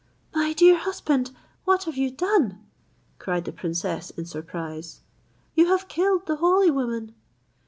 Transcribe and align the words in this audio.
"My 0.33 0.53
dear 0.53 0.79
husband, 0.79 1.29
what 1.63 1.83
have 1.83 1.95
you 1.95 2.09
done?" 2.09 2.65
cried 3.19 3.45
the 3.45 3.51
princess 3.51 4.09
in 4.09 4.25
surprise. 4.25 5.01
"You 5.53 5.67
have 5.67 5.87
killed 5.87 6.25
the 6.25 6.37
holy 6.37 6.71
woman." 6.71 7.13